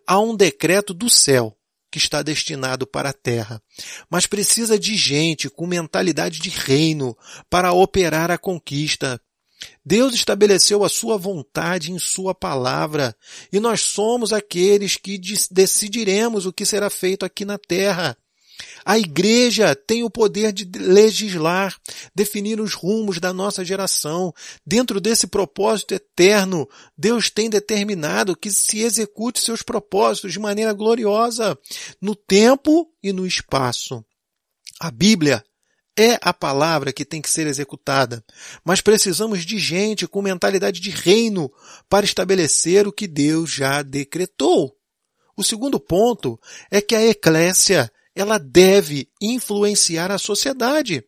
há 0.06 0.20
um 0.20 0.36
decreto 0.36 0.92
do 0.92 1.08
céu 1.08 1.55
que 1.90 1.98
está 1.98 2.22
destinado 2.22 2.86
para 2.86 3.10
a 3.10 3.12
terra, 3.12 3.62
mas 4.10 4.26
precisa 4.26 4.78
de 4.78 4.96
gente 4.96 5.48
com 5.48 5.66
mentalidade 5.66 6.38
de 6.40 6.50
reino 6.50 7.16
para 7.48 7.72
operar 7.72 8.30
a 8.30 8.38
conquista. 8.38 9.20
Deus 9.84 10.14
estabeleceu 10.14 10.84
a 10.84 10.88
sua 10.88 11.16
vontade 11.16 11.90
em 11.90 11.98
sua 11.98 12.34
palavra, 12.34 13.16
e 13.52 13.58
nós 13.58 13.80
somos 13.80 14.32
aqueles 14.32 14.96
que 14.96 15.18
decidiremos 15.50 16.44
o 16.44 16.52
que 16.52 16.66
será 16.66 16.90
feito 16.90 17.24
aqui 17.24 17.44
na 17.44 17.56
terra. 17.56 18.16
A 18.84 18.98
igreja 18.98 19.74
tem 19.74 20.02
o 20.04 20.10
poder 20.10 20.52
de 20.52 20.64
legislar, 20.78 21.76
definir 22.14 22.60
os 22.60 22.72
rumos 22.72 23.18
da 23.18 23.32
nossa 23.32 23.64
geração. 23.64 24.32
Dentro 24.64 25.00
desse 25.00 25.26
propósito 25.26 25.94
eterno, 25.94 26.68
Deus 26.96 27.28
tem 27.28 27.50
determinado 27.50 28.36
que 28.36 28.50
se 28.50 28.80
execute 28.80 29.40
seus 29.40 29.62
propósitos 29.62 30.32
de 30.32 30.38
maneira 30.38 30.72
gloriosa, 30.72 31.58
no 32.00 32.14
tempo 32.14 32.88
e 33.02 33.12
no 33.12 33.26
espaço. 33.26 34.04
A 34.78 34.90
Bíblia 34.90 35.44
é 35.98 36.18
a 36.20 36.32
palavra 36.32 36.92
que 36.92 37.04
tem 37.04 37.22
que 37.22 37.30
ser 37.30 37.46
executada, 37.46 38.22
mas 38.62 38.82
precisamos 38.82 39.44
de 39.44 39.58
gente 39.58 40.06
com 40.06 40.20
mentalidade 40.20 40.78
de 40.78 40.90
reino 40.90 41.50
para 41.88 42.04
estabelecer 42.04 42.86
o 42.86 42.92
que 42.92 43.08
Deus 43.08 43.50
já 43.50 43.82
decretou. 43.82 44.76
O 45.34 45.42
segundo 45.42 45.80
ponto 45.80 46.38
é 46.70 46.80
que 46.80 46.94
a 46.94 47.04
eclésia 47.06 47.90
ela 48.16 48.38
deve 48.38 49.08
influenciar 49.20 50.10
a 50.10 50.18
sociedade. 50.18 51.04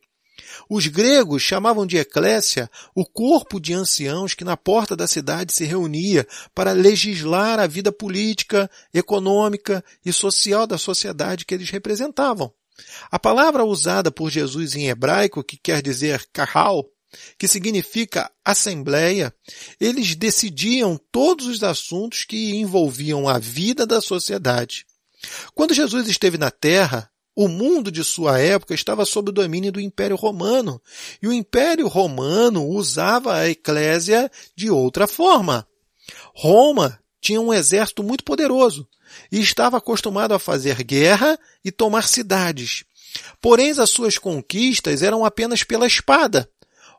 Os 0.69 0.85
gregos 0.87 1.41
chamavam 1.41 1.85
de 1.85 1.97
eclésia 1.97 2.69
o 2.95 3.03
corpo 3.03 3.59
de 3.59 3.73
anciãos 3.73 4.35
que 4.35 4.43
na 4.43 4.55
porta 4.55 4.95
da 4.95 5.07
cidade 5.07 5.51
se 5.51 5.65
reunia 5.65 6.27
para 6.53 6.71
legislar 6.71 7.59
a 7.59 7.67
vida 7.67 7.91
política, 7.91 8.69
econômica 8.93 9.83
e 10.05 10.13
social 10.13 10.67
da 10.67 10.77
sociedade 10.77 11.45
que 11.45 11.53
eles 11.53 11.71
representavam. 11.71 12.53
A 13.11 13.19
palavra 13.19 13.65
usada 13.65 14.11
por 14.11 14.29
Jesus 14.29 14.75
em 14.75 14.87
hebraico, 14.87 15.43
que 15.43 15.57
quer 15.57 15.81
dizer 15.81 16.25
kahal, 16.31 16.85
que 17.37 17.47
significa 17.47 18.31
assembleia, 18.45 19.33
eles 19.79 20.15
decidiam 20.15 20.99
todos 21.11 21.47
os 21.47 21.63
assuntos 21.63 22.23
que 22.23 22.55
envolviam 22.55 23.27
a 23.27 23.39
vida 23.39 23.85
da 23.85 23.99
sociedade. 23.99 24.85
Quando 25.53 25.73
Jesus 25.73 26.07
esteve 26.07 26.37
na 26.37 26.51
Terra, 26.51 27.09
o 27.35 27.47
mundo 27.47 27.91
de 27.91 28.03
sua 28.03 28.39
época 28.39 28.73
estava 28.73 29.05
sob 29.05 29.29
o 29.29 29.33
domínio 29.33 29.71
do 29.71 29.79
Império 29.79 30.15
Romano, 30.15 30.81
e 31.21 31.27
o 31.27 31.33
Império 31.33 31.87
Romano 31.87 32.67
usava 32.67 33.35
a 33.35 33.49
eclésia 33.49 34.29
de 34.55 34.69
outra 34.69 35.07
forma. 35.07 35.65
Roma 36.33 36.99
tinha 37.21 37.39
um 37.39 37.53
exército 37.53 38.03
muito 38.03 38.23
poderoso 38.23 38.87
e 39.31 39.39
estava 39.39 39.77
acostumado 39.77 40.33
a 40.33 40.39
fazer 40.39 40.83
guerra 40.83 41.37
e 41.63 41.71
tomar 41.71 42.07
cidades. 42.07 42.83
Porém, 43.41 43.71
as 43.71 43.89
suas 43.89 44.17
conquistas 44.17 45.01
eram 45.01 45.25
apenas 45.25 45.63
pela 45.63 45.87
espada. 45.87 46.49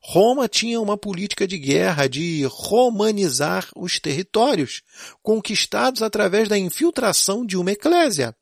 Roma 0.02 0.48
tinha 0.48 0.80
uma 0.80 0.96
política 0.96 1.46
de 1.46 1.58
guerra 1.58 2.08
de 2.08 2.44
romanizar 2.50 3.68
os 3.76 4.00
territórios, 4.00 4.82
conquistados 5.22 6.02
através 6.02 6.48
da 6.48 6.58
infiltração 6.58 7.44
de 7.44 7.56
uma 7.56 7.72
eclésia. 7.72 8.34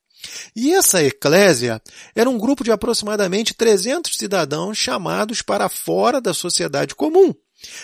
E 0.54 0.72
essa 0.72 1.02
eclésia 1.02 1.80
era 2.14 2.28
um 2.28 2.38
grupo 2.38 2.64
de 2.64 2.72
aproximadamente 2.72 3.54
300 3.54 4.16
cidadãos 4.16 4.76
chamados 4.76 5.42
para 5.42 5.68
fora 5.68 6.20
da 6.20 6.34
sociedade 6.34 6.94
comum, 6.94 7.34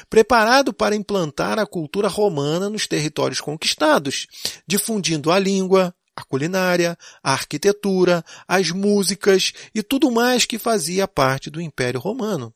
preparado 0.09 0.73
para 0.73 0.97
implantar 0.97 1.59
a 1.59 1.67
cultura 1.67 2.09
romana 2.09 2.69
nos 2.69 2.87
territórios 2.87 3.41
conquistados, 3.41 4.27
difundindo 4.67 5.31
a 5.31 5.39
língua, 5.39 5.95
a 6.17 6.25
culinária, 6.25 6.97
a 7.23 7.33
arquitetura, 7.33 8.25
as 8.47 8.71
músicas 8.71 9.53
e 9.75 9.83
tudo 9.83 10.11
mais 10.11 10.45
que 10.45 10.59
fazia 10.59 11.09
parte 11.09 11.51
do 11.51 11.61
Império 11.61 12.01
Romano. 12.01 12.55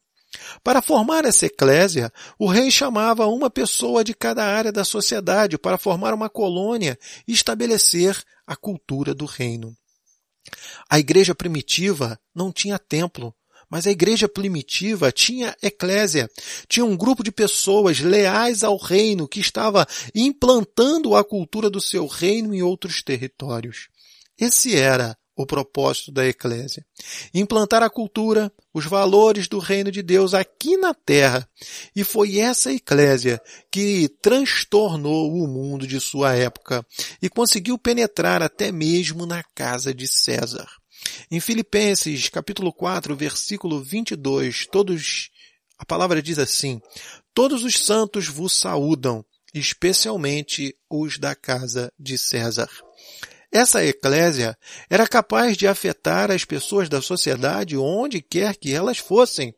Para 0.62 0.82
formar 0.82 1.24
essa 1.24 1.46
eclésia, 1.46 2.12
o 2.38 2.46
rei 2.46 2.70
chamava 2.70 3.26
uma 3.26 3.48
pessoa 3.48 4.04
de 4.04 4.14
cada 4.14 4.44
área 4.44 4.70
da 4.70 4.84
sociedade 4.84 5.56
para 5.56 5.78
formar 5.78 6.12
uma 6.12 6.28
colônia 6.28 6.98
e 7.26 7.32
estabelecer 7.32 8.22
a 8.46 8.54
cultura 8.54 9.14
do 9.14 9.24
reino. 9.24 9.74
A 10.88 10.98
igreja 10.98 11.34
primitiva 11.34 12.18
não 12.34 12.52
tinha 12.52 12.78
templo, 12.78 13.34
mas 13.70 13.86
a 13.86 13.90
igreja 13.90 14.28
primitiva 14.28 15.12
tinha 15.12 15.54
eclésia, 15.62 16.30
tinha 16.66 16.84
um 16.84 16.96
grupo 16.96 17.22
de 17.22 17.30
pessoas 17.30 18.00
leais 18.00 18.64
ao 18.64 18.76
reino 18.76 19.28
que 19.28 19.40
estava 19.40 19.86
implantando 20.14 21.14
a 21.14 21.22
cultura 21.22 21.68
do 21.68 21.80
seu 21.80 22.06
reino 22.06 22.54
em 22.54 22.62
outros 22.62 23.02
territórios. 23.02 23.88
Esse 24.38 24.76
era 24.76 25.17
o 25.38 25.46
propósito 25.46 26.10
da 26.10 26.26
eclésia. 26.26 26.84
Implantar 27.32 27.80
a 27.80 27.88
cultura, 27.88 28.52
os 28.74 28.84
valores 28.84 29.46
do 29.46 29.60
reino 29.60 29.88
de 29.88 30.02
Deus 30.02 30.34
aqui 30.34 30.76
na 30.76 30.92
terra. 30.92 31.48
E 31.94 32.02
foi 32.02 32.38
essa 32.38 32.72
eclésia 32.72 33.40
que 33.70 34.08
transtornou 34.20 35.32
o 35.32 35.46
mundo 35.46 35.86
de 35.86 36.00
sua 36.00 36.34
época 36.34 36.84
e 37.22 37.28
conseguiu 37.28 37.78
penetrar 37.78 38.42
até 38.42 38.72
mesmo 38.72 39.24
na 39.24 39.44
casa 39.54 39.94
de 39.94 40.08
César. 40.08 40.68
Em 41.30 41.38
Filipenses, 41.38 42.28
capítulo 42.28 42.72
4, 42.72 43.14
versículo 43.14 43.80
22, 43.80 44.66
todos 44.66 45.30
a 45.78 45.84
palavra 45.84 46.20
diz 46.20 46.40
assim: 46.40 46.80
Todos 47.32 47.62
os 47.62 47.78
santos 47.78 48.26
vos 48.26 48.52
saúdam, 48.52 49.24
especialmente 49.54 50.76
os 50.90 51.16
da 51.16 51.36
casa 51.36 51.92
de 51.96 52.18
César. 52.18 52.68
Essa 53.50 53.82
eclésia 53.82 54.56
era 54.90 55.08
capaz 55.08 55.56
de 55.56 55.66
afetar 55.66 56.30
as 56.30 56.44
pessoas 56.44 56.86
da 56.86 57.00
sociedade 57.00 57.78
onde 57.78 58.20
quer 58.20 58.54
que 58.54 58.74
elas 58.74 58.98
fossem. 58.98 59.54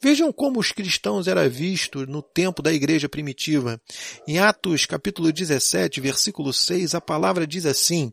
Vejam 0.00 0.32
como 0.32 0.58
os 0.58 0.72
cristãos 0.72 1.28
eram 1.28 1.48
vistos 1.50 2.08
no 2.08 2.22
tempo 2.22 2.62
da 2.62 2.72
igreja 2.72 3.06
primitiva. 3.06 3.78
Em 4.26 4.38
Atos 4.38 4.86
capítulo 4.86 5.30
17, 5.30 6.00
versículo 6.00 6.54
6, 6.54 6.94
a 6.94 7.02
palavra 7.02 7.46
diz 7.46 7.66
assim, 7.66 8.10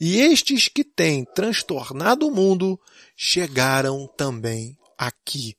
E 0.00 0.18
estes 0.18 0.68
que 0.68 0.82
têm 0.82 1.26
transtornado 1.34 2.26
o 2.26 2.34
mundo 2.34 2.80
chegaram 3.14 4.08
também 4.16 4.78
aqui. 4.96 5.54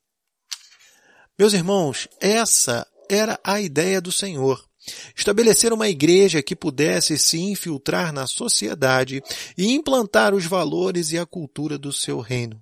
Meus 1.38 1.54
irmãos, 1.54 2.08
essa 2.20 2.88
era 3.08 3.40
a 3.44 3.62
ideia 3.62 4.02
do 4.02 4.12
Senhor. 4.12 4.71
Estabelecer 5.16 5.72
uma 5.74 5.90
igreja 5.90 6.42
que 6.42 6.56
pudesse 6.56 7.18
se 7.18 7.40
infiltrar 7.40 8.12
na 8.12 8.28
sociedade 8.28 9.22
e 9.58 9.72
implantar 9.72 10.34
os 10.34 10.46
valores 10.46 11.12
e 11.12 11.18
a 11.18 11.26
cultura 11.26 11.78
do 11.78 11.94
seu 11.94 12.20
reino. 12.20 12.62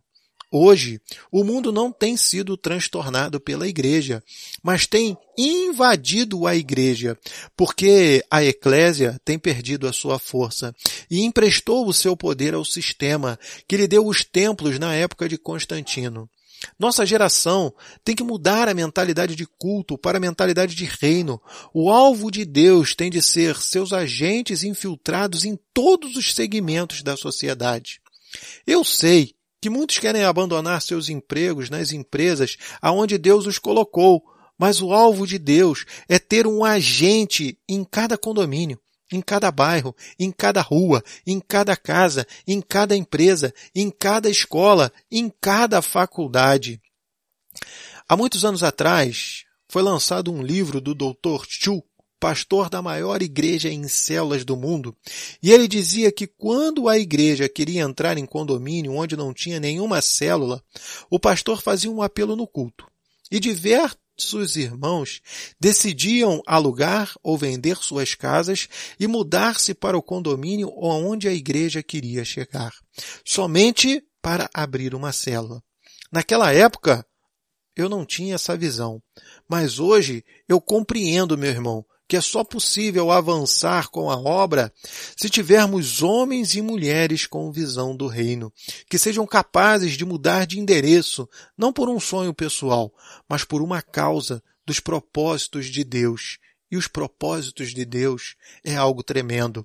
Hoje, 0.51 0.99
o 1.31 1.43
mundo 1.43 1.71
não 1.71 1.91
tem 1.91 2.17
sido 2.17 2.57
transtornado 2.57 3.39
pela 3.39 3.67
igreja, 3.67 4.23
mas 4.63 4.88
tem 4.88 5.15
invadido 5.38 6.47
a 6.47 6.55
igreja, 6.55 7.15
porque 7.55 8.25
a 8.31 8.43
eclésia 8.43 9.21
tem 9.23 9.38
perdido 9.38 9.88
a 9.88 9.93
sua 9.93 10.17
força 10.17 10.73
e 11.09 11.21
emprestou 11.21 11.88
o 11.88 11.93
seu 11.93 12.17
poder 12.17 12.55
ao 12.55 12.65
sistema 12.65 13.38
que 13.67 13.77
lhe 13.77 13.88
deu 13.88 14.07
os 14.07 14.23
templos 14.23 14.79
na 14.79 14.95
época 14.95 15.29
de 15.29 15.38
Constantino. 15.38 16.27
Nossa 16.78 17.06
geração 17.06 17.74
tem 18.04 18.16
que 18.16 18.24
mudar 18.24 18.68
a 18.68 18.74
mentalidade 18.74 19.36
de 19.36 19.46
culto 19.46 19.98
para 19.98 20.18
a 20.18 20.22
mentalidade 20.22 20.75
de 20.75 20.86
reino. 20.86 21.42
O 21.74 21.89
alvo 21.89 22.30
de 22.30 22.46
Deus 22.46 22.96
tem 22.96 23.10
de 23.10 23.22
ser 23.22 23.56
seus 23.58 23.94
agentes 23.94 24.63
infiltrados 24.63 25.46
em 25.46 25.58
todos 25.74 26.16
os 26.16 26.34
segmentos 26.34 27.01
da 27.01 27.16
sociedade. 27.16 28.01
Eu 28.66 28.84
sei 28.84 29.34
que 29.62 29.70
muitos 29.70 29.98
querem 29.98 30.24
abandonar 30.24 30.82
seus 30.82 31.10
empregos 31.10 31.70
nas 31.70 31.92
empresas 31.92 32.58
aonde 32.82 33.18
Deus 33.18 33.46
os 33.46 33.60
colocou, 33.60 34.24
mas 34.58 34.82
o 34.82 34.94
alvo 34.94 35.25
de 35.25 35.38
Deus 35.38 35.86
é 36.08 36.20
ter 36.20 36.46
um 36.46 36.63
agente 36.63 37.58
em 37.68 37.84
cada 37.84 38.18
condomínio, 38.18 38.80
em 39.12 39.22
cada 39.22 39.51
bairro, 39.51 39.96
em 40.18 40.32
cada 40.32 40.62
rua, 40.62 41.04
em 41.25 41.39
cada 41.39 41.75
casa, 41.75 42.25
em 42.48 42.62
cada 42.62 42.96
empresa, 42.96 43.54
em 43.74 43.89
cada 43.89 44.30
escola, 44.30 44.92
em 45.12 45.32
cada 45.42 45.82
faculdade. 45.82 46.82
Há 48.08 48.16
muitos 48.16 48.46
anos 48.46 48.63
atrás, 48.63 49.46
foi 49.68 49.82
lançado 49.82 50.32
um 50.32 50.42
livro 50.42 50.82
do 50.82 50.94
Dr. 50.94 51.46
Chu, 51.48 51.84
pastor 52.20 52.70
da 52.70 52.82
maior 52.82 53.22
igreja 53.22 53.70
em 53.70 53.88
células 53.88 54.44
do 54.44 54.58
mundo, 54.58 54.96
e 55.42 55.51
ele 55.51 55.68
dizia 55.68 56.12
que 56.12 56.28
quando 56.28 56.89
a 56.89 56.98
igreja 56.98 57.48
queria 57.48 57.82
entrar 57.82 58.18
em 58.18 58.25
condomínio 58.25 58.94
onde 58.94 59.16
não 59.16 59.34
tinha 59.34 59.60
nenhuma 59.60 60.01
célula, 60.01 60.62
o 61.10 61.20
pastor 61.20 61.62
fazia 61.62 61.89
um 61.89 62.01
apelo 62.01 62.36
no 62.36 62.46
culto. 62.46 62.86
E 63.32 63.39
diversos 64.19 64.55
irmãos 64.57 65.21
decidiam 65.59 66.41
alugar 66.45 67.13
ou 67.23 67.38
vender 67.38 67.77
suas 67.77 68.13
casas 68.13 68.67
e 68.99 69.07
mudar-se 69.07 69.73
para 69.73 69.97
o 69.97 70.03
condomínio 70.03 70.71
onde 70.75 71.27
a 71.27 71.33
igreja 71.33 71.81
queria 71.81 72.25
chegar, 72.25 72.73
somente 73.25 74.03
para 74.21 74.49
abrir 74.53 74.93
uma 74.93 75.13
célula. 75.13 75.63
Naquela 76.11 76.51
época, 76.51 77.05
eu 77.75 77.88
não 77.88 78.05
tinha 78.05 78.35
essa 78.35 78.57
visão. 78.57 79.01
Mas 79.47 79.79
hoje 79.79 80.23
eu 80.47 80.59
compreendo, 80.59 81.38
meu 81.38 81.49
irmão, 81.49 81.85
que 82.10 82.18
é 82.18 82.22
só 82.22 82.44
possível 82.44 83.12
avançar 83.12 83.88
com 83.89 84.10
a 84.10 84.18
obra 84.18 84.74
se 85.16 85.30
tivermos 85.30 86.01
homens 86.01 86.56
e 86.56 86.62
mulheres 86.62 87.28
com 87.28 87.51
visão 87.51 87.96
do 87.96 88.08
reino, 88.08 88.51
que 88.89 88.98
sejam 88.98 89.28
capazes 89.28 89.94
de 89.94 90.04
mudar 90.04 90.48
de 90.48 90.60
endereço, 90.60 91.30
não 91.56 91.72
por 91.72 91.88
um 91.88 92.00
sonho 92.00 92.34
pessoal, 92.34 92.92
mas 93.30 93.44
por 93.44 93.62
uma 93.62 93.80
causa 93.80 94.42
dos 94.66 94.80
propósitos 94.80 95.68
de 95.68 95.84
Deus. 95.84 96.39
E 96.72 96.78
os 96.78 96.88
propósitos 96.88 97.75
de 97.75 97.86
Deus 97.86 98.36
é 98.63 98.75
algo 98.75 99.04
tremendo. 99.04 99.63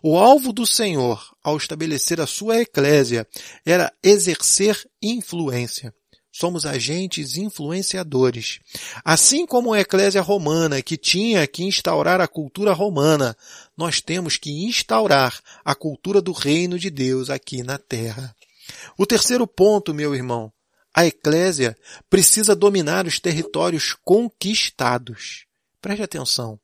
O 0.00 0.16
alvo 0.16 0.52
do 0.52 0.64
Senhor, 0.64 1.34
ao 1.42 1.56
estabelecer 1.56 2.20
a 2.20 2.28
sua 2.28 2.60
eclésia, 2.60 3.26
era 3.66 3.92
exercer 4.04 4.88
influência. 5.02 5.92
Somos 6.32 6.64
agentes 6.64 7.36
influenciadores. 7.36 8.58
Assim 9.04 9.46
como 9.46 9.74
a 9.74 9.80
Eclésia 9.80 10.22
Romana, 10.22 10.80
que 10.80 10.96
tinha 10.96 11.46
que 11.46 11.62
instaurar 11.62 12.22
a 12.22 12.26
cultura 12.26 12.72
romana, 12.72 13.36
nós 13.76 14.00
temos 14.00 14.38
que 14.38 14.64
instaurar 14.64 15.38
a 15.62 15.74
cultura 15.74 16.22
do 16.22 16.32
reino 16.32 16.78
de 16.78 16.88
Deus 16.88 17.28
aqui 17.28 17.62
na 17.62 17.76
terra. 17.76 18.34
O 18.96 19.04
terceiro 19.04 19.46
ponto, 19.46 19.92
meu 19.92 20.14
irmão, 20.14 20.50
a 20.94 21.04
Eclésia 21.04 21.76
precisa 22.08 22.56
dominar 22.56 23.06
os 23.06 23.20
territórios 23.20 23.94
conquistados. 24.02 25.44
Preste 25.82 26.02
atenção. 26.02 26.58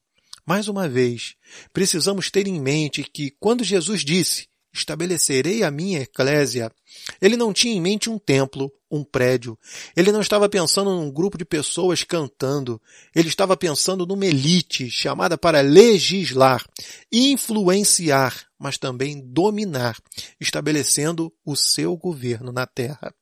Mais 0.46 0.66
uma 0.66 0.88
vez, 0.88 1.34
precisamos 1.74 2.30
ter 2.30 2.46
em 2.46 2.58
mente 2.58 3.04
que 3.04 3.30
quando 3.38 3.62
Jesus 3.62 4.02
disse 4.02 4.48
estabelecerei 4.78 5.62
a 5.62 5.70
minha 5.70 6.00
eclésia. 6.00 6.70
Ele 7.20 7.36
não 7.36 7.52
tinha 7.52 7.74
em 7.74 7.80
mente 7.80 8.08
um 8.08 8.18
templo, 8.18 8.72
um 8.90 9.04
prédio. 9.04 9.58
Ele 9.96 10.12
não 10.12 10.20
estava 10.20 10.48
pensando 10.48 10.90
num 10.90 11.10
grupo 11.10 11.36
de 11.36 11.44
pessoas 11.44 12.02
cantando. 12.04 12.80
Ele 13.14 13.28
estava 13.28 13.56
pensando 13.56 14.06
numa 14.06 14.26
elite 14.26 14.90
chamada 14.90 15.36
para 15.36 15.60
legislar, 15.60 16.64
influenciar, 17.12 18.46
mas 18.58 18.78
também 18.78 19.20
dominar, 19.20 19.96
estabelecendo 20.40 21.32
o 21.44 21.54
seu 21.56 21.96
governo 21.96 22.52
na 22.52 22.66
terra. 22.66 23.14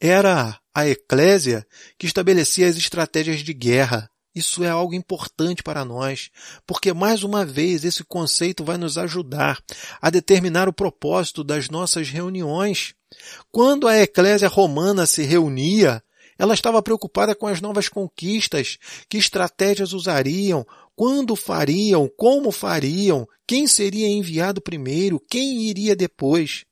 Era 0.00 0.58
a 0.74 0.88
eclésia 0.88 1.66
que 1.98 2.06
estabelecia 2.06 2.68
as 2.68 2.76
estratégias 2.76 3.40
de 3.40 3.52
guerra, 3.52 4.10
isso 4.38 4.64
é 4.64 4.68
algo 4.68 4.94
importante 4.94 5.62
para 5.62 5.84
nós, 5.84 6.30
porque 6.66 6.92
mais 6.92 7.22
uma 7.22 7.44
vez 7.44 7.84
esse 7.84 8.02
conceito 8.04 8.64
vai 8.64 8.76
nos 8.78 8.96
ajudar 8.96 9.62
a 10.00 10.10
determinar 10.10 10.68
o 10.68 10.72
propósito 10.72 11.44
das 11.44 11.68
nossas 11.68 12.08
reuniões. 12.08 12.94
Quando 13.50 13.86
a 13.86 13.98
Eclésia 13.98 14.48
Romana 14.48 15.06
se 15.06 15.22
reunia, 15.22 16.02
ela 16.38 16.54
estava 16.54 16.80
preocupada 16.80 17.34
com 17.34 17.46
as 17.46 17.60
novas 17.60 17.88
conquistas, 17.88 18.78
que 19.08 19.18
estratégias 19.18 19.92
usariam, 19.92 20.64
quando 20.94 21.34
fariam, 21.34 22.08
como 22.16 22.52
fariam, 22.52 23.26
quem 23.46 23.66
seria 23.66 24.06
enviado 24.06 24.60
primeiro, 24.60 25.20
quem 25.28 25.62
iria 25.62 25.96
depois. 25.96 26.64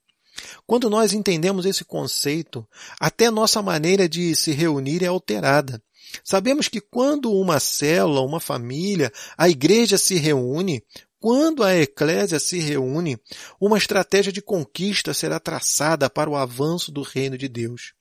Quando 0.65 0.89
nós 0.89 1.13
entendemos 1.13 1.65
esse 1.65 1.83
conceito, 1.83 2.67
até 2.99 3.29
nossa 3.29 3.61
maneira 3.61 4.07
de 4.07 4.35
se 4.35 4.51
reunir 4.51 5.03
é 5.03 5.07
alterada. 5.07 5.81
Sabemos 6.23 6.67
que 6.67 6.81
quando 6.81 7.31
uma 7.31 7.59
célula, 7.59 8.21
uma 8.21 8.39
família, 8.39 9.11
a 9.37 9.49
igreja 9.49 9.97
se 9.97 10.15
reúne, 10.15 10.83
quando 11.19 11.63
a 11.63 11.75
eclésia 11.75 12.39
se 12.39 12.59
reúne, 12.59 13.19
uma 13.59 13.77
estratégia 13.77 14.31
de 14.31 14.41
conquista 14.41 15.13
será 15.13 15.39
traçada 15.39 16.09
para 16.09 16.29
o 16.29 16.35
avanço 16.35 16.91
do 16.91 17.01
reino 17.01 17.37
de 17.37 17.47
Deus. 17.47 17.93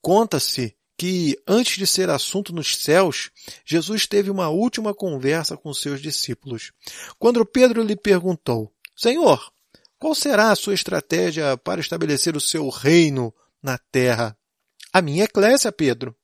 Conta-se 0.00 0.74
que, 0.96 1.36
antes 1.46 1.76
de 1.76 1.86
ser 1.86 2.08
assunto 2.08 2.54
nos 2.54 2.76
céus, 2.76 3.30
Jesus 3.64 4.06
teve 4.06 4.30
uma 4.30 4.48
última 4.48 4.94
conversa 4.94 5.56
com 5.56 5.72
seus 5.74 6.00
discípulos. 6.00 6.72
Quando 7.18 7.44
Pedro 7.44 7.82
lhe 7.82 7.96
perguntou, 7.96 8.72
Senhor, 8.96 9.52
qual 9.98 10.14
será 10.14 10.50
a 10.50 10.56
sua 10.56 10.74
estratégia 10.74 11.56
para 11.58 11.80
estabelecer 11.80 12.36
o 12.36 12.40
seu 12.40 12.68
reino 12.68 13.34
na 13.62 13.76
terra? 13.76 14.36
A 14.92 15.02
minha 15.02 15.24
eclésia, 15.24 15.70
Pedro. 15.70 16.16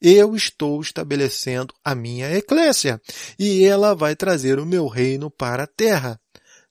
Eu 0.00 0.34
estou 0.34 0.80
estabelecendo 0.80 1.74
a 1.84 1.94
minha 1.94 2.30
eclésia 2.32 3.00
e 3.38 3.64
ela 3.64 3.94
vai 3.94 4.16
trazer 4.16 4.58
o 4.58 4.66
meu 4.66 4.86
reino 4.86 5.30
para 5.30 5.64
a 5.64 5.66
terra. 5.66 6.20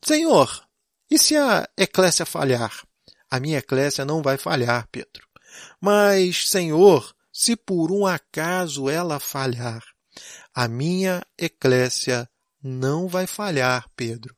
Senhor, 0.03 0.63
e 1.09 1.17
se 1.17 1.35
a 1.35 1.67
eclésia 1.77 2.25
falhar? 2.25 2.83
A 3.29 3.39
minha 3.39 3.59
eclésia 3.59 4.05
não 4.05 4.21
vai 4.21 4.37
falhar, 4.37 4.87
Pedro. 4.91 5.27
Mas, 5.81 6.47
Senhor, 6.47 7.13
se 7.31 7.55
por 7.55 7.91
um 7.91 8.05
acaso 8.05 8.89
ela 8.89 9.19
falhar, 9.19 9.83
a 10.53 10.67
minha 10.67 11.23
eclésia 11.37 12.29
não 12.61 13.07
vai 13.07 13.25
falhar, 13.25 13.89
Pedro. 13.95 14.35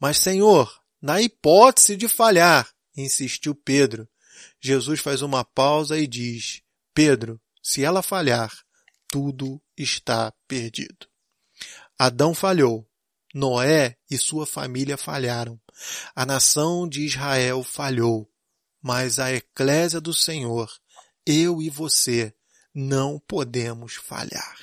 Mas, 0.00 0.18
Senhor, 0.18 0.72
na 1.00 1.20
hipótese 1.20 1.96
de 1.96 2.08
falhar, 2.08 2.68
insistiu 2.96 3.54
Pedro, 3.54 4.08
Jesus 4.60 5.00
faz 5.00 5.22
uma 5.22 5.44
pausa 5.44 5.98
e 5.98 6.06
diz, 6.06 6.62
Pedro, 6.92 7.40
se 7.68 7.82
ela 7.82 8.00
falhar, 8.00 8.56
tudo 9.08 9.60
está 9.76 10.32
perdido. 10.46 11.08
Adão 11.98 12.32
falhou. 12.32 12.88
Noé 13.34 13.96
e 14.08 14.16
sua 14.16 14.46
família 14.46 14.96
falharam. 14.96 15.60
A 16.14 16.24
nação 16.24 16.88
de 16.88 17.04
Israel 17.04 17.64
falhou. 17.64 18.30
Mas 18.80 19.18
a 19.18 19.32
eclésia 19.32 20.00
do 20.00 20.14
Senhor, 20.14 20.70
eu 21.26 21.60
e 21.60 21.68
você, 21.68 22.32
não 22.72 23.18
podemos 23.26 23.96
falhar. 23.96 24.56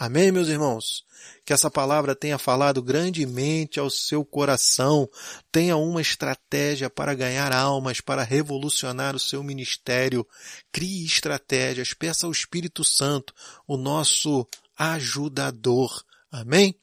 Amém, 0.00 0.32
meus 0.32 0.48
irmãos? 0.48 1.04
Que 1.44 1.52
essa 1.52 1.70
palavra 1.70 2.16
tenha 2.16 2.38
falado 2.38 2.82
grandemente 2.82 3.78
ao 3.78 3.90
seu 3.90 4.24
coração, 4.24 5.06
tenha 5.52 5.76
uma 5.76 6.00
estratégia 6.00 6.88
para 6.88 7.12
ganhar 7.12 7.52
almas, 7.52 8.00
para 8.00 8.22
revolucionar 8.22 9.14
o 9.14 9.20
seu 9.20 9.42
ministério. 9.42 10.26
Crie 10.72 11.04
estratégias, 11.04 11.92
peça 11.92 12.24
ao 12.24 12.32
Espírito 12.32 12.82
Santo, 12.82 13.34
o 13.68 13.76
nosso 13.76 14.48
ajudador. 14.74 16.02
Amém? 16.32 16.74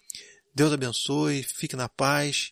Deus 0.54 0.72
abençoe, 0.72 1.42
fique 1.42 1.76
na 1.76 1.90
paz. 1.90 2.52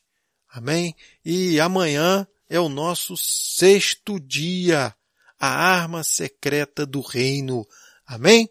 Amém? 0.49 0.95
E 1.23 1.59
amanhã 1.59 2.27
é 2.49 2.59
o 2.59 2.69
nosso 2.69 3.15
sexto 3.15 4.19
dia, 4.19 4.95
a 5.39 5.47
arma 5.47 6.03
secreta 6.03 6.87
do 6.87 7.01
reino. 7.01 7.67
Amém? 8.07 8.49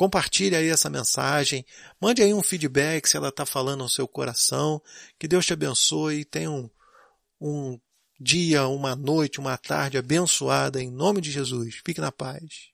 Compartilhe 0.00 0.56
aí 0.56 0.70
essa 0.70 0.88
mensagem, 0.88 1.62
mande 2.00 2.22
aí 2.22 2.32
um 2.32 2.42
feedback 2.42 3.06
se 3.06 3.18
ela 3.18 3.28
está 3.28 3.44
falando 3.44 3.82
ao 3.82 3.88
seu 3.90 4.08
coração. 4.08 4.80
Que 5.18 5.28
Deus 5.28 5.44
te 5.44 5.52
abençoe 5.52 6.20
e 6.20 6.24
tenha 6.24 6.50
um, 6.50 6.70
um 7.38 7.78
dia, 8.18 8.66
uma 8.66 8.96
noite, 8.96 9.38
uma 9.38 9.58
tarde 9.58 9.98
abençoada 9.98 10.82
em 10.82 10.90
nome 10.90 11.20
de 11.20 11.30
Jesus. 11.30 11.82
Fique 11.84 12.00
na 12.00 12.10
paz. 12.10 12.68